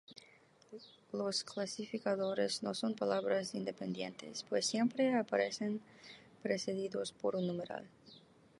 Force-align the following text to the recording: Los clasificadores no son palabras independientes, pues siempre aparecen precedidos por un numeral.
Los 1.11 1.43
clasificadores 1.43 2.63
no 2.63 2.73
son 2.73 2.95
palabras 2.95 3.53
independientes, 3.53 4.43
pues 4.49 4.65
siempre 4.65 5.13
aparecen 5.13 5.79
precedidos 6.41 7.11
por 7.11 7.35
un 7.35 7.45
numeral. 7.45 7.85